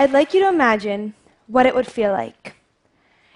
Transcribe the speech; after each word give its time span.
I'd 0.00 0.12
like 0.12 0.32
you 0.32 0.40
to 0.42 0.48
imagine 0.48 1.14
what 1.48 1.66
it 1.66 1.74
would 1.74 1.88
feel 1.88 2.12
like 2.12 2.54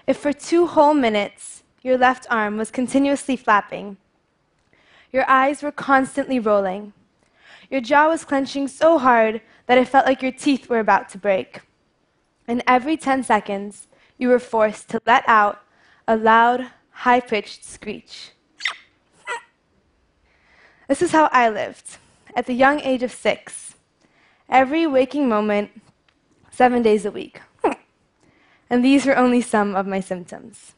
if 0.07 0.15
for 0.15 0.31
two 0.31 0.65
whole 0.65 0.93
minutes 0.93 1.63
your 1.81 1.97
left 1.97 2.25
arm 2.29 2.55
was 2.55 2.71
continuously 2.71 3.35
flapping, 3.35 3.97
your 5.11 5.29
eyes 5.29 5.61
were 5.61 5.73
constantly 5.73 6.39
rolling, 6.39 6.93
your 7.69 7.81
jaw 7.81 8.07
was 8.07 8.23
clenching 8.23 8.69
so 8.69 8.97
hard 8.97 9.41
that 9.65 9.77
it 9.77 9.89
felt 9.89 10.05
like 10.05 10.21
your 10.21 10.31
teeth 10.31 10.69
were 10.69 10.79
about 10.79 11.09
to 11.09 11.17
break, 11.17 11.59
and 12.47 12.63
every 12.65 12.95
10 12.95 13.23
seconds 13.23 13.87
you 14.17 14.29
were 14.29 14.39
forced 14.39 14.89
to 14.89 15.01
let 15.05 15.27
out 15.27 15.61
a 16.07 16.15
loud, 16.15 16.67
high 16.91 17.19
pitched 17.19 17.65
screech. 17.65 18.31
This 20.87 21.01
is 21.01 21.11
how 21.11 21.27
I 21.33 21.49
lived 21.49 21.97
at 22.35 22.45
the 22.45 22.53
young 22.53 22.79
age 22.79 23.03
of 23.03 23.11
six, 23.11 23.75
every 24.47 24.87
waking 24.87 25.27
moment, 25.27 25.71
seven 26.53 26.81
days 26.81 27.05
a 27.05 27.11
week. 27.11 27.41
And 28.69 28.83
these 28.83 29.05
were 29.05 29.17
only 29.17 29.41
some 29.41 29.75
of 29.75 29.85
my 29.85 29.99
symptoms. 29.99 30.73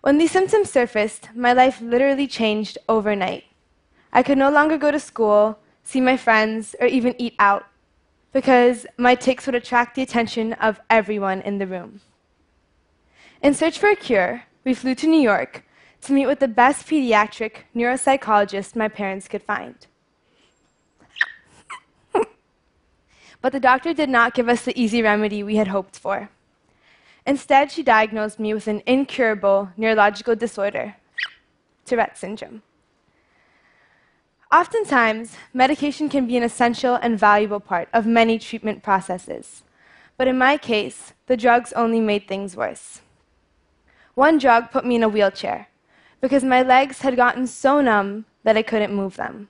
When 0.00 0.16
these 0.16 0.30
symptoms 0.30 0.70
surfaced, 0.70 1.28
my 1.34 1.52
life 1.52 1.82
literally 1.82 2.26
changed 2.26 2.78
overnight. 2.88 3.44
I 4.12 4.22
could 4.22 4.38
no 4.38 4.50
longer 4.50 4.78
go 4.78 4.90
to 4.90 4.98
school, 4.98 5.58
see 5.84 6.00
my 6.00 6.16
friends, 6.16 6.74
or 6.80 6.86
even 6.86 7.14
eat 7.18 7.34
out 7.38 7.66
because 8.32 8.86
my 8.96 9.14
tics 9.14 9.44
would 9.44 9.54
attract 9.54 9.94
the 9.94 10.02
attention 10.02 10.54
of 10.54 10.80
everyone 10.88 11.42
in 11.42 11.58
the 11.58 11.66
room. 11.66 12.00
In 13.42 13.52
search 13.52 13.78
for 13.78 13.90
a 13.90 13.96
cure, 13.96 14.44
we 14.64 14.72
flew 14.72 14.94
to 14.94 15.06
New 15.06 15.20
York 15.20 15.64
to 16.02 16.12
meet 16.12 16.26
with 16.26 16.40
the 16.40 16.48
best 16.48 16.86
pediatric 16.86 17.64
neuropsychologist 17.76 18.74
my 18.74 18.88
parents 18.88 19.28
could 19.28 19.42
find. 19.42 19.86
But 23.42 23.52
the 23.52 23.60
doctor 23.60 23.92
did 23.92 24.08
not 24.08 24.34
give 24.34 24.48
us 24.48 24.64
the 24.64 24.80
easy 24.80 25.02
remedy 25.02 25.42
we 25.42 25.56
had 25.56 25.68
hoped 25.68 25.98
for. 25.98 26.30
Instead, 27.26 27.70
she 27.70 27.82
diagnosed 27.82 28.38
me 28.38 28.54
with 28.54 28.68
an 28.68 28.82
incurable 28.86 29.70
neurological 29.76 30.34
disorder, 30.34 30.96
Tourette 31.84 32.16
syndrome. 32.16 32.62
Oftentimes, 34.50 35.36
medication 35.52 36.08
can 36.08 36.26
be 36.26 36.36
an 36.36 36.42
essential 36.42 36.96
and 36.96 37.18
valuable 37.18 37.60
part 37.60 37.88
of 37.92 38.06
many 38.06 38.38
treatment 38.38 38.82
processes. 38.82 39.62
But 40.16 40.28
in 40.28 40.38
my 40.38 40.56
case, 40.56 41.12
the 41.26 41.36
drugs 41.36 41.72
only 41.72 42.00
made 42.00 42.28
things 42.28 42.56
worse. 42.56 43.00
One 44.14 44.38
drug 44.38 44.70
put 44.70 44.84
me 44.84 44.96
in 44.96 45.02
a 45.02 45.08
wheelchair 45.08 45.68
because 46.20 46.44
my 46.44 46.62
legs 46.62 47.00
had 47.00 47.16
gotten 47.16 47.46
so 47.46 47.80
numb 47.80 48.26
that 48.44 48.56
I 48.56 48.62
couldn't 48.62 48.94
move 48.94 49.16
them. 49.16 49.48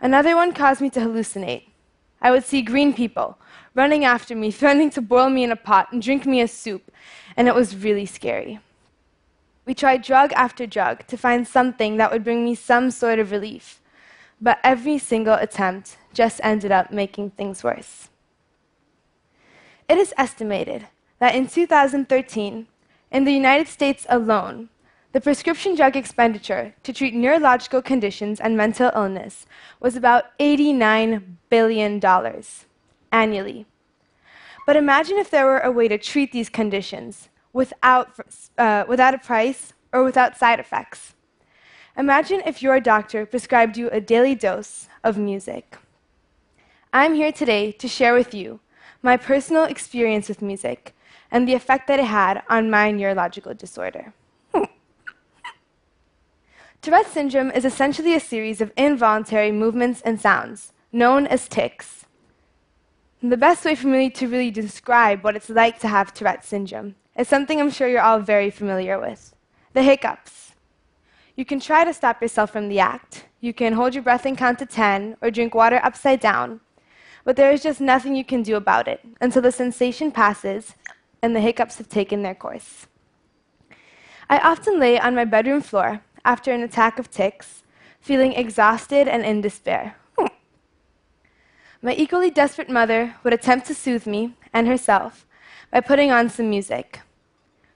Another 0.00 0.36
one 0.36 0.52
caused 0.52 0.80
me 0.80 0.90
to 0.90 1.00
hallucinate. 1.00 1.64
I 2.20 2.30
would 2.30 2.44
see 2.44 2.62
green 2.62 2.92
people 2.92 3.38
running 3.74 4.04
after 4.04 4.34
me, 4.34 4.50
threatening 4.52 4.90
to 4.90 5.02
boil 5.02 5.30
me 5.30 5.44
in 5.44 5.52
a 5.52 5.56
pot 5.56 5.92
and 5.92 6.00
drink 6.00 6.26
me 6.26 6.40
a 6.40 6.48
soup, 6.48 6.90
and 7.36 7.48
it 7.48 7.54
was 7.54 7.76
really 7.76 8.06
scary. 8.06 8.60
We 9.66 9.74
tried 9.74 10.02
drug 10.02 10.32
after 10.34 10.66
drug 10.66 11.06
to 11.06 11.16
find 11.16 11.46
something 11.46 11.96
that 11.96 12.12
would 12.12 12.24
bring 12.24 12.44
me 12.44 12.54
some 12.54 12.90
sort 12.90 13.18
of 13.18 13.30
relief, 13.30 13.80
but 14.40 14.58
every 14.62 14.98
single 14.98 15.34
attempt 15.34 15.96
just 16.12 16.40
ended 16.42 16.70
up 16.70 16.90
making 16.90 17.30
things 17.30 17.64
worse. 17.64 18.08
It 19.88 19.98
is 19.98 20.14
estimated 20.16 20.86
that 21.18 21.34
in 21.34 21.46
2013, 21.46 22.66
in 23.10 23.24
the 23.24 23.32
United 23.32 23.68
States 23.68 24.06
alone, 24.08 24.68
the 25.14 25.20
prescription 25.20 25.76
drug 25.76 25.96
expenditure 25.96 26.74
to 26.82 26.92
treat 26.92 27.14
neurological 27.14 27.80
conditions 27.80 28.40
and 28.40 28.56
mental 28.56 28.90
illness 28.96 29.46
was 29.78 29.94
about 29.94 30.36
$89 30.40 31.36
billion 31.48 32.02
annually. 33.12 33.64
But 34.66 34.74
imagine 34.74 35.18
if 35.18 35.30
there 35.30 35.46
were 35.46 35.60
a 35.60 35.70
way 35.70 35.86
to 35.86 35.98
treat 35.98 36.32
these 36.32 36.48
conditions 36.48 37.28
without, 37.52 38.18
uh, 38.58 38.86
without 38.88 39.14
a 39.14 39.18
price 39.18 39.72
or 39.92 40.02
without 40.02 40.36
side 40.36 40.58
effects. 40.58 41.14
Imagine 41.96 42.42
if 42.44 42.60
your 42.60 42.80
doctor 42.80 43.24
prescribed 43.24 43.76
you 43.76 43.88
a 43.90 44.00
daily 44.00 44.34
dose 44.34 44.88
of 45.04 45.16
music. 45.16 45.78
I'm 46.92 47.14
here 47.14 47.30
today 47.30 47.70
to 47.70 47.86
share 47.86 48.14
with 48.14 48.34
you 48.34 48.58
my 49.00 49.16
personal 49.16 49.62
experience 49.62 50.28
with 50.28 50.42
music 50.42 50.92
and 51.30 51.46
the 51.46 51.54
effect 51.54 51.86
that 51.86 52.00
it 52.00 52.06
had 52.06 52.42
on 52.48 52.68
my 52.68 52.90
neurological 52.90 53.54
disorder. 53.54 54.12
Tourette 56.84 57.10
syndrome 57.10 57.50
is 57.52 57.64
essentially 57.64 58.14
a 58.14 58.20
series 58.20 58.60
of 58.60 58.70
involuntary 58.76 59.50
movements 59.50 60.02
and 60.02 60.20
sounds, 60.20 60.74
known 60.92 61.26
as 61.26 61.48
tics. 61.48 62.04
The 63.22 63.38
best 63.38 63.64
way 63.64 63.74
for 63.74 63.86
me 63.86 64.10
to 64.10 64.28
really 64.28 64.50
describe 64.50 65.24
what 65.24 65.34
it's 65.34 65.48
like 65.48 65.78
to 65.78 65.88
have 65.88 66.12
Tourette 66.12 66.44
syndrome 66.44 66.96
is 67.16 67.26
something 67.26 67.58
I'm 67.58 67.70
sure 67.70 67.88
you're 67.88 68.02
all 68.02 68.20
very 68.20 68.50
familiar 68.50 69.00
with 69.00 69.34
the 69.72 69.82
hiccups. 69.82 70.52
You 71.36 71.46
can 71.46 71.58
try 71.58 71.84
to 71.84 71.94
stop 71.94 72.20
yourself 72.20 72.50
from 72.50 72.68
the 72.68 72.80
act. 72.80 73.28
You 73.40 73.54
can 73.54 73.72
hold 73.72 73.94
your 73.94 74.02
breath 74.02 74.26
and 74.26 74.36
count 74.36 74.58
to 74.58 74.66
10 74.66 75.16
or 75.22 75.30
drink 75.30 75.54
water 75.54 75.80
upside 75.82 76.20
down. 76.20 76.60
But 77.24 77.36
there 77.36 77.50
is 77.50 77.62
just 77.62 77.80
nothing 77.80 78.14
you 78.14 78.26
can 78.26 78.42
do 78.42 78.56
about 78.56 78.88
it 78.88 79.00
until 79.22 79.40
the 79.40 79.52
sensation 79.52 80.12
passes 80.12 80.74
and 81.22 81.34
the 81.34 81.40
hiccups 81.40 81.78
have 81.78 81.88
taken 81.88 82.20
their 82.20 82.34
course. 82.34 82.88
I 84.28 84.36
often 84.36 84.78
lay 84.78 85.00
on 85.00 85.14
my 85.14 85.24
bedroom 85.24 85.62
floor 85.62 86.02
after 86.24 86.52
an 86.52 86.62
attack 86.62 86.98
of 86.98 87.10
tics, 87.10 87.62
feeling 88.00 88.32
exhausted 88.32 89.08
and 89.08 89.24
in 89.24 89.40
despair. 89.40 89.96
My 91.82 91.94
equally 91.94 92.30
desperate 92.30 92.70
mother 92.70 93.16
would 93.22 93.34
attempt 93.34 93.66
to 93.66 93.74
soothe 93.74 94.06
me 94.06 94.34
and 94.52 94.66
herself 94.66 95.26
by 95.70 95.80
putting 95.80 96.10
on 96.10 96.30
some 96.30 96.48
music. 96.48 97.00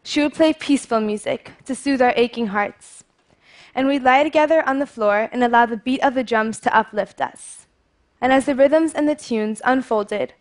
She 0.03 0.23
would 0.23 0.33
play 0.33 0.55
peaceful 0.55 1.01
music 1.01 1.53
to 1.67 1.75
soothe 1.75 2.01
our 2.01 2.15
aching 2.17 2.47
hearts. 2.47 3.05
And 3.75 3.87
we'd 3.87 4.03
lie 4.03 4.23
together 4.23 4.67
on 4.67 4.79
the 4.79 4.87
floor 4.87 5.29
and 5.31 5.45
allow 5.45 5.67
the 5.67 5.77
beat 5.77 6.03
of 6.03 6.15
the 6.15 6.25
drums 6.25 6.59
to 6.61 6.75
uplift 6.75 7.21
us. 7.21 7.67
And 8.21 8.33
as 8.33 8.47
the 8.47 8.55
rhythms 8.55 8.95
and 8.95 9.07
the 9.07 9.15
tunes 9.15 9.61
unfolded, 9.65 10.33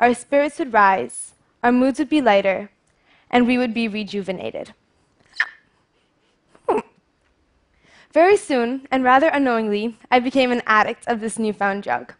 our 0.00 0.14
spirits 0.14 0.58
would 0.58 0.72
rise, 0.72 1.34
our 1.62 1.70
moods 1.70 2.00
would 2.00 2.08
be 2.08 2.20
lighter, 2.20 2.70
and 3.30 3.46
we 3.46 3.56
would 3.56 3.72
be 3.72 3.86
rejuvenated. 3.86 4.74
Very 8.12 8.36
soon, 8.36 8.86
and 8.90 9.02
rather 9.02 9.28
unknowingly, 9.28 9.96
I 10.10 10.20
became 10.20 10.52
an 10.52 10.62
addict 10.66 11.08
of 11.08 11.20
this 11.20 11.38
newfound 11.38 11.82
drug. 11.82 12.12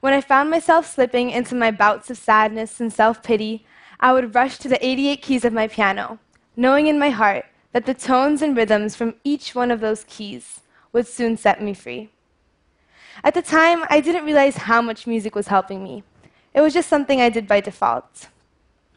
When 0.00 0.12
I 0.12 0.20
found 0.20 0.50
myself 0.50 0.92
slipping 0.92 1.30
into 1.30 1.54
my 1.54 1.70
bouts 1.70 2.10
of 2.10 2.18
sadness 2.18 2.80
and 2.80 2.92
self 2.92 3.22
pity, 3.22 3.64
I 4.00 4.12
would 4.12 4.34
rush 4.34 4.58
to 4.58 4.68
the 4.68 4.84
88 4.84 5.22
keys 5.22 5.44
of 5.44 5.52
my 5.52 5.68
piano, 5.68 6.18
knowing 6.56 6.88
in 6.88 6.98
my 6.98 7.10
heart 7.10 7.46
that 7.72 7.86
the 7.86 7.94
tones 7.94 8.42
and 8.42 8.56
rhythms 8.56 8.96
from 8.96 9.14
each 9.22 9.54
one 9.54 9.70
of 9.70 9.80
those 9.80 10.04
keys 10.08 10.62
would 10.92 11.06
soon 11.06 11.36
set 11.36 11.62
me 11.62 11.74
free. 11.74 12.10
At 13.22 13.34
the 13.34 13.42
time, 13.42 13.84
I 13.88 14.00
didn't 14.00 14.24
realize 14.24 14.56
how 14.56 14.82
much 14.82 15.06
music 15.06 15.36
was 15.36 15.46
helping 15.46 15.84
me. 15.84 16.02
It 16.52 16.60
was 16.60 16.74
just 16.74 16.88
something 16.88 17.20
I 17.20 17.30
did 17.30 17.46
by 17.46 17.60
default. 17.60 18.28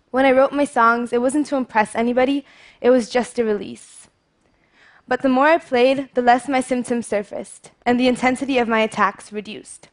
When 0.09 0.25
I 0.25 0.31
wrote 0.31 0.51
my 0.51 0.66
songs, 0.66 1.13
it 1.13 1.22
wasn't 1.22 1.45
to 1.47 1.57
impress 1.57 1.95
anybody, 1.95 2.44
it 2.81 2.89
was 2.89 3.09
just 3.09 3.38
a 3.38 3.45
release. 3.45 3.96
But 5.07 5.22
the 5.22 5.29
more 5.29 5.47
I 5.47 5.57
played, 5.57 6.09
the 6.13 6.22
less 6.22 6.50
my 6.50 6.59
symptoms 6.59 7.07
surfaced, 7.07 7.72
and 7.85 8.00
the 8.00 8.07
intensity 8.07 8.57
of 8.57 8.68
my 8.68 8.81
attacks 8.81 9.31
reduced. 9.31 9.88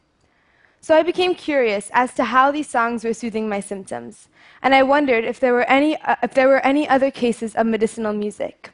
So 0.81 0.95
I 0.95 1.03
became 1.03 1.33
curious 1.33 1.89
as 1.93 2.13
to 2.15 2.25
how 2.25 2.51
these 2.51 2.69
songs 2.69 3.03
were 3.03 3.13
soothing 3.13 3.47
my 3.47 3.59
symptoms, 3.59 4.27
and 4.61 4.75
I 4.75 4.83
wondered 4.83 5.23
if 5.23 5.39
there 5.39 5.53
were 5.53 5.63
any, 5.63 5.97
uh, 6.01 6.17
if 6.21 6.33
there 6.33 6.47
were 6.47 6.65
any 6.65 6.87
other 6.87 7.11
cases 7.11 7.55
of 7.55 7.65
medicinal 7.65 8.13
music. 8.13 8.71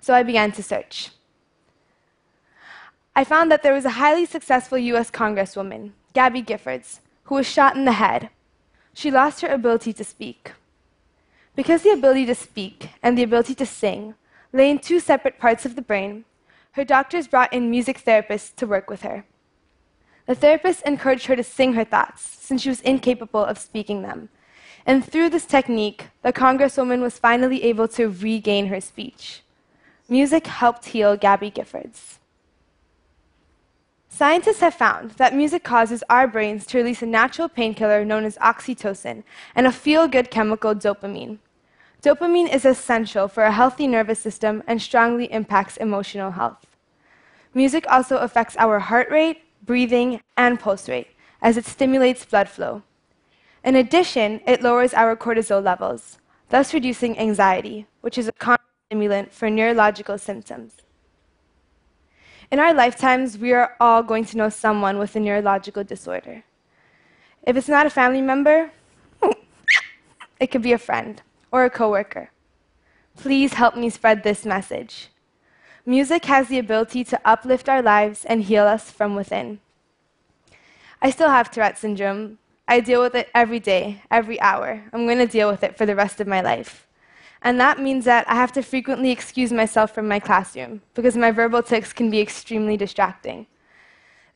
So 0.00 0.14
I 0.14 0.22
began 0.22 0.52
to 0.52 0.62
search. 0.62 1.10
I 3.14 3.24
found 3.24 3.50
that 3.50 3.64
there 3.64 3.74
was 3.74 3.84
a 3.84 3.98
highly 3.98 4.24
successful 4.24 4.78
US 4.78 5.10
Congresswoman, 5.10 5.90
Gabby 6.14 6.42
Giffords, 6.42 7.00
who 7.24 7.34
was 7.34 7.46
shot 7.46 7.74
in 7.74 7.84
the 7.84 7.92
head. 7.92 8.30
She 8.94 9.10
lost 9.10 9.40
her 9.40 9.48
ability 9.48 9.92
to 9.94 10.04
speak. 10.04 10.52
Because 11.56 11.82
the 11.82 11.90
ability 11.90 12.26
to 12.26 12.34
speak 12.36 12.90
and 13.02 13.18
the 13.18 13.24
ability 13.24 13.56
to 13.56 13.66
sing 13.66 14.14
lay 14.52 14.70
in 14.70 14.78
two 14.78 15.00
separate 15.00 15.38
parts 15.38 15.64
of 15.64 15.76
the 15.76 15.82
brain, 15.82 16.24
her 16.72 16.84
doctors 16.84 17.28
brought 17.28 17.52
in 17.52 17.70
music 17.70 18.02
therapists 18.04 18.54
to 18.56 18.66
work 18.66 18.88
with 18.88 19.02
her. 19.02 19.24
The 20.26 20.34
therapist 20.34 20.82
encouraged 20.82 21.26
her 21.26 21.36
to 21.36 21.42
sing 21.42 21.72
her 21.72 21.84
thoughts, 21.84 22.22
since 22.22 22.62
she 22.62 22.68
was 22.68 22.80
incapable 22.82 23.44
of 23.44 23.58
speaking 23.58 24.02
them. 24.02 24.28
And 24.84 25.04
through 25.04 25.30
this 25.30 25.46
technique, 25.46 26.08
the 26.22 26.32
Congresswoman 26.32 27.00
was 27.00 27.18
finally 27.18 27.62
able 27.64 27.88
to 27.88 28.08
regain 28.08 28.66
her 28.66 28.80
speech. 28.80 29.42
Music 30.08 30.46
helped 30.46 30.86
heal 30.86 31.16
Gabby 31.16 31.50
Giffords. 31.50 32.18
Scientists 34.08 34.60
have 34.60 34.74
found 34.74 35.12
that 35.12 35.34
music 35.34 35.62
causes 35.62 36.02
our 36.10 36.26
brains 36.26 36.66
to 36.66 36.78
release 36.78 37.02
a 37.02 37.06
natural 37.06 37.48
painkiller 37.48 38.04
known 38.04 38.24
as 38.24 38.36
oxytocin 38.38 39.22
and 39.54 39.66
a 39.66 39.72
feel 39.72 40.08
good 40.08 40.30
chemical 40.30 40.74
dopamine. 40.74 41.38
Dopamine 42.00 42.52
is 42.52 42.64
essential 42.64 43.26
for 43.26 43.42
a 43.42 43.50
healthy 43.50 43.88
nervous 43.88 44.20
system 44.20 44.62
and 44.68 44.80
strongly 44.80 45.30
impacts 45.32 45.76
emotional 45.76 46.32
health. 46.32 46.64
Music 47.52 47.84
also 47.90 48.18
affects 48.18 48.56
our 48.56 48.78
heart 48.78 49.10
rate, 49.10 49.42
breathing, 49.64 50.20
and 50.36 50.60
pulse 50.60 50.88
rate, 50.88 51.08
as 51.42 51.56
it 51.56 51.64
stimulates 51.64 52.24
blood 52.24 52.48
flow. 52.48 52.82
In 53.64 53.74
addition, 53.74 54.40
it 54.46 54.62
lowers 54.62 54.94
our 54.94 55.16
cortisol 55.16 55.62
levels, 55.62 56.18
thus 56.50 56.72
reducing 56.72 57.18
anxiety, 57.18 57.86
which 58.00 58.16
is 58.16 58.28
a 58.28 58.32
common 58.32 58.60
stimulant 58.86 59.32
for 59.32 59.50
neurological 59.50 60.18
symptoms. 60.18 60.76
In 62.52 62.60
our 62.60 62.72
lifetimes, 62.72 63.36
we 63.36 63.52
are 63.52 63.74
all 63.80 64.04
going 64.04 64.24
to 64.26 64.36
know 64.36 64.48
someone 64.48 64.98
with 64.98 65.16
a 65.16 65.20
neurological 65.20 65.82
disorder. 65.82 66.44
If 67.42 67.56
it's 67.56 67.68
not 67.68 67.86
a 67.86 67.90
family 67.90 68.22
member, 68.22 68.70
it 70.40 70.46
could 70.52 70.62
be 70.62 70.72
a 70.72 70.78
friend 70.78 71.20
or 71.50 71.64
a 71.64 71.70
coworker. 71.70 72.30
Please 73.16 73.54
help 73.54 73.76
me 73.76 73.90
spread 73.90 74.22
this 74.22 74.44
message. 74.44 75.08
Music 75.84 76.24
has 76.26 76.48
the 76.48 76.58
ability 76.58 77.02
to 77.04 77.20
uplift 77.24 77.68
our 77.68 77.82
lives 77.82 78.24
and 78.24 78.42
heal 78.42 78.64
us 78.64 78.90
from 78.90 79.14
within. 79.14 79.58
I 81.00 81.10
still 81.10 81.30
have 81.30 81.50
Tourette 81.50 81.78
syndrome. 81.78 82.38
I 82.66 82.80
deal 82.80 83.00
with 83.00 83.14
it 83.14 83.28
every 83.34 83.60
day, 83.60 84.02
every 84.10 84.40
hour. 84.40 84.84
I'm 84.92 85.06
going 85.06 85.18
to 85.18 85.26
deal 85.26 85.50
with 85.50 85.64
it 85.64 85.78
for 85.78 85.86
the 85.86 85.96
rest 85.96 86.20
of 86.20 86.26
my 86.26 86.40
life. 86.40 86.86
And 87.42 87.58
that 87.60 87.80
means 87.80 88.04
that 88.04 88.28
I 88.28 88.34
have 88.34 88.52
to 88.52 88.62
frequently 88.62 89.10
excuse 89.10 89.52
myself 89.52 89.94
from 89.94 90.08
my 90.08 90.18
classroom 90.18 90.82
because 90.94 91.16
my 91.16 91.30
verbal 91.30 91.62
tics 91.62 91.92
can 91.92 92.10
be 92.10 92.20
extremely 92.20 92.76
distracting. 92.76 93.46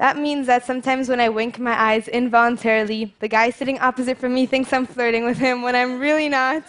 That 0.03 0.17
means 0.17 0.49
that 0.49 0.67
sometimes 0.67 1.09
when 1.09 1.21
I 1.21 1.29
wink 1.29 1.61
my 1.61 1.81
eyes 1.81 2.09
involuntarily, 2.09 3.15
the 3.21 3.29
guy 3.29 3.51
sitting 3.51 3.79
opposite 3.79 4.19
from 4.19 4.35
me 4.35 4.47
thinks 4.47 4.73
I'm 4.73 4.85
flirting 4.85 5.25
with 5.25 5.39
him 5.39 5.63
when 5.63 5.77
I'm 5.77 6.01
really 6.01 6.29
not. 6.29 6.65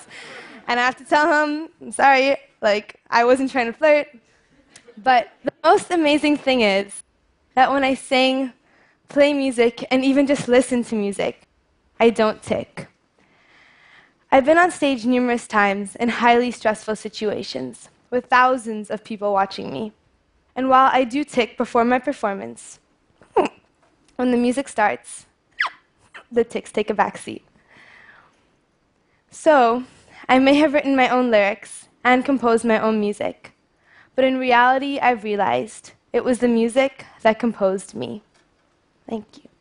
And 0.67 0.79
I 0.79 0.85
have 0.85 0.97
to 0.97 1.03
tell 1.03 1.25
him, 1.25 1.67
I'm 1.81 1.91
sorry, 1.91 2.37
like, 2.61 2.99
I 3.09 3.25
wasn't 3.25 3.49
trying 3.49 3.65
to 3.65 3.73
flirt. 3.73 4.07
But 4.99 5.31
the 5.43 5.51
most 5.63 5.89
amazing 5.89 6.37
thing 6.37 6.61
is 6.61 7.01
that 7.55 7.71
when 7.71 7.83
I 7.83 7.95
sing, 7.95 8.53
play 9.09 9.33
music, 9.33 9.83
and 9.89 10.05
even 10.05 10.27
just 10.27 10.47
listen 10.47 10.83
to 10.83 10.95
music, 10.95 11.47
I 11.99 12.11
don't 12.11 12.39
tic. 12.39 12.87
I've 14.31 14.45
been 14.45 14.59
on 14.59 14.69
stage 14.69 15.07
numerous 15.07 15.47
times 15.47 15.95
in 15.95 16.09
highly 16.09 16.51
stressful 16.51 16.97
situations 16.97 17.89
with 18.11 18.27
thousands 18.27 18.91
of 18.91 19.03
people 19.03 19.33
watching 19.33 19.73
me. 19.73 19.91
And 20.55 20.69
while 20.69 20.91
I 20.93 21.03
do 21.03 21.23
tic 21.23 21.57
before 21.57 21.83
my 21.83 21.97
performance, 21.97 22.79
when 24.15 24.31
the 24.31 24.37
music 24.37 24.67
starts, 24.67 25.25
the 26.31 26.43
tics 26.43 26.71
take 26.71 26.89
a 26.89 26.93
back 26.93 27.17
seat. 27.17 27.43
So, 29.29 29.83
I 30.29 30.39
may 30.39 30.55
have 30.55 30.73
written 30.73 30.95
my 30.95 31.09
own 31.09 31.31
lyrics 31.31 31.89
and 32.03 32.25
composed 32.25 32.65
my 32.65 32.79
own 32.79 32.99
music, 32.99 33.53
but 34.15 34.25
in 34.25 34.37
reality, 34.37 34.99
I've 34.99 35.23
realized 35.23 35.91
it 36.11 36.23
was 36.23 36.39
the 36.39 36.47
music 36.47 37.05
that 37.21 37.39
composed 37.39 37.95
me. 37.95 38.21
Thank 39.09 39.37
you. 39.37 39.52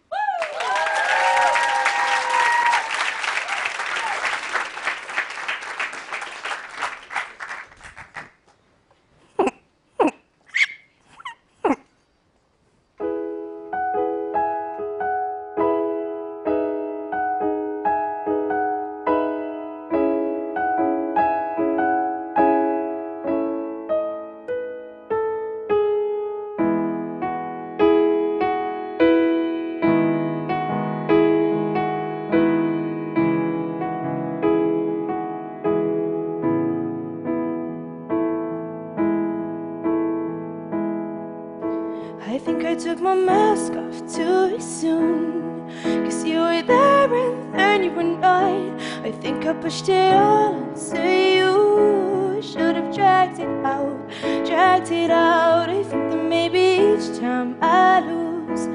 Took 42.92 43.00
my 43.00 43.14
mask 43.14 43.72
off 43.72 43.98
too 44.14 44.60
soon. 44.60 45.66
Cause 46.04 46.24
you 46.26 46.40
were 46.40 46.62
there 46.62 47.14
and 47.14 47.54
then 47.54 47.84
you 47.84 47.90
were 47.90 48.02
not. 48.02 48.80
I 49.02 49.10
think 49.12 49.46
I 49.46 49.54
pushed 49.54 49.88
it 49.88 50.12
all 50.12 50.54
onto 50.56 51.00
you. 51.00 52.42
Should 52.42 52.76
have 52.76 52.94
dragged 52.94 53.38
it 53.38 53.48
out, 53.64 53.96
dragged 54.44 54.90
it 54.90 55.10
out. 55.10 55.70
I 55.70 55.82
think 55.84 56.10
that 56.10 56.22
maybe 56.22 56.60
each 56.60 57.18
time 57.18 57.56
I 57.62 58.00
lose 58.00 58.66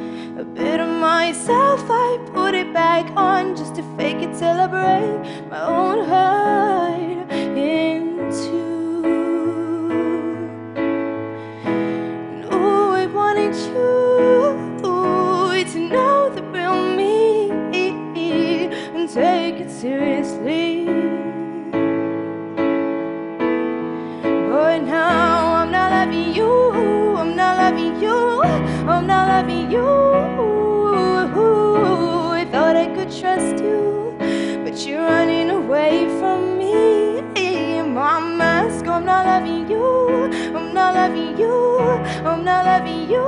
a 0.41 0.45
bit 0.45 0.79
of 0.79 0.89
myself, 0.89 1.85
I 1.87 2.17
put 2.33 2.55
it 2.55 2.73
back 2.73 3.05
on 3.15 3.55
just 3.55 3.75
to 3.75 3.83
fake 3.97 4.21
it 4.27 4.33
till 4.39 4.59
I 4.65 4.67
break 4.67 5.47
my 5.51 5.61
own 5.61 6.05
heart 6.09 7.31
in 7.55 8.31
I'm 28.87 29.05
not 29.07 29.27
loving 29.27 29.71
you. 29.71 29.85
I 32.39 32.45
thought 32.51 32.75
I 32.75 32.87
could 32.95 33.11
trust 33.11 33.63
you, 33.63 34.15
but 34.63 34.85
you're 34.85 35.01
running 35.01 35.49
away 35.49 36.07
from 36.19 36.57
me. 36.57 36.71
My 37.83 38.19
mask, 38.19 38.85
I'm 38.85 39.05
not 39.05 39.25
loving 39.25 39.69
you, 39.69 39.83
I'm 40.55 40.73
not 40.73 40.93
loving 40.93 41.37
you, 41.37 41.79
I'm 42.23 42.43
not 42.45 42.65
loving 42.65 43.09
you. 43.09 43.25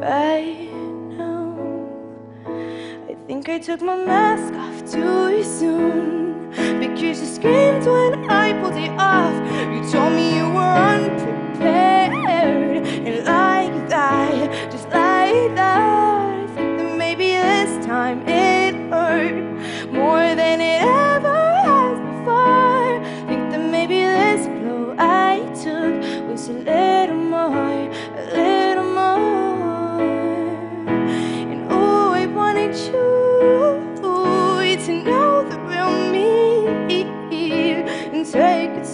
Right 0.00 0.70
now. 1.16 1.56
I 3.08 3.14
think 3.26 3.48
I 3.48 3.58
took 3.58 3.82
my 3.82 3.96
mask 3.96 4.52
off 4.54 4.90
too 4.90 5.42
soon 5.44 6.27
because 6.80 7.20
you 7.20 7.26
screamed 7.26 7.84
when 7.86 8.28
I 8.30 8.52
pulled 8.60 8.76
it 8.76 8.90
off. 8.98 9.34
You 9.72 9.80
told 9.90 10.12
me 10.12 10.36
you 10.36 10.46
were 10.50 10.76
unprepared, 10.94 12.12
and 13.06 13.24
like 13.24 13.88
that, 13.88 14.70
just 14.72 14.88
like 14.90 15.54
that, 15.54 15.77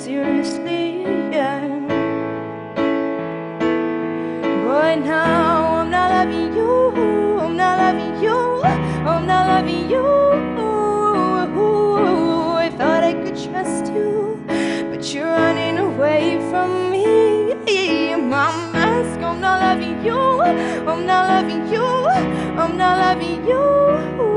seriously, 0.05 1.01
yeah. 1.33 1.67
But 4.67 4.97
now 4.97 5.81
I'm 5.81 5.91
not 5.91 6.11
loving 6.11 6.55
you, 6.55 6.91
I'm 7.41 7.57
not 7.57 7.79
loving 7.79 8.23
you, 8.23 8.63
I'm 9.09 9.27
not 9.27 9.47
loving 9.49 9.89
you. 9.89 10.05
I 12.65 12.71
thought 12.77 13.03
I 13.03 13.15
could 13.15 13.37
trust 13.47 13.87
you, 13.95 14.45
but 14.91 15.03
you're 15.15 15.25
running 15.25 15.79
away 15.79 16.39
from 16.51 16.91
me. 16.91 17.55
My 18.17 18.51
mask, 18.73 19.21
I'm 19.21 19.41
not 19.41 19.61
loving 19.63 20.05
you, 20.05 20.21
I'm 20.21 21.07
not 21.07 21.29
loving 21.29 21.67
you, 21.73 21.87
I'm 22.61 22.77
not 22.77 22.99
loving 22.99 23.47
you. 23.47 24.34